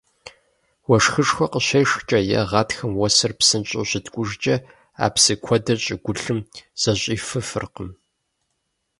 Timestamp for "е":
2.39-2.41